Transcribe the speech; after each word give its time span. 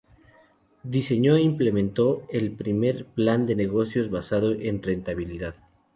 Diseñó 0.95 1.35
e 1.35 1.43
implementó 1.43 2.25
el 2.31 2.53
primer 2.53 3.05
plan 3.05 3.45
de 3.45 3.53
negocios 3.53 4.09
basado 4.09 4.51
en 4.53 4.81
rentabilidad. 4.81 5.53